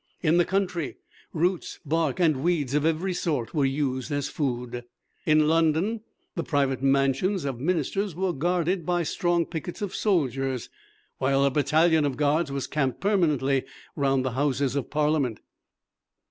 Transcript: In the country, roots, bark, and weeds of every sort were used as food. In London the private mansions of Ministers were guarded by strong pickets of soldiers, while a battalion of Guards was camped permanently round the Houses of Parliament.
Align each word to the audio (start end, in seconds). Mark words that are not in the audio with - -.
In 0.23 0.37
the 0.37 0.45
country, 0.45 0.97
roots, 1.31 1.79
bark, 1.85 2.19
and 2.19 2.41
weeds 2.41 2.73
of 2.73 2.87
every 2.87 3.13
sort 3.13 3.53
were 3.53 3.65
used 3.67 4.11
as 4.11 4.29
food. 4.29 4.83
In 5.27 5.47
London 5.47 6.01
the 6.33 6.41
private 6.43 6.81
mansions 6.81 7.45
of 7.45 7.59
Ministers 7.59 8.15
were 8.15 8.33
guarded 8.33 8.83
by 8.83 9.03
strong 9.03 9.45
pickets 9.45 9.79
of 9.79 9.93
soldiers, 9.93 10.69
while 11.19 11.45
a 11.45 11.51
battalion 11.51 12.03
of 12.03 12.17
Guards 12.17 12.51
was 12.51 12.65
camped 12.65 12.99
permanently 12.99 13.63
round 13.95 14.25
the 14.25 14.31
Houses 14.31 14.75
of 14.75 14.89
Parliament. 14.89 15.39